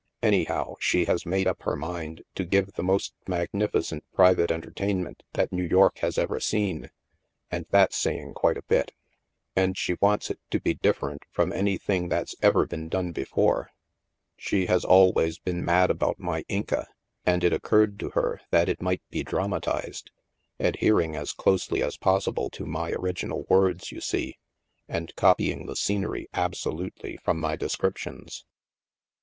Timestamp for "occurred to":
17.53-18.09